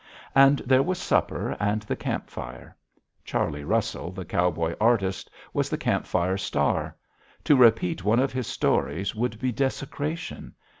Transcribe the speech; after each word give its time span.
And 0.33 0.63
there 0.65 0.81
was 0.81 0.97
supper 0.97 1.55
and 1.59 1.83
the 1.83 1.95
camp 1.95 2.27
fire. 2.27 2.75
Charley 3.23 3.63
Russell, 3.63 4.11
the 4.11 4.25
cowboy 4.25 4.73
artist, 4.81 5.29
was 5.53 5.69
the 5.69 5.77
camp 5.77 6.07
fire 6.07 6.37
star. 6.37 6.95
To 7.43 7.55
repeat 7.55 8.03
one 8.03 8.19
of 8.19 8.33
his 8.33 8.47
stories 8.47 9.13
would 9.13 9.39
be 9.39 9.51
desecration. 9.51 10.55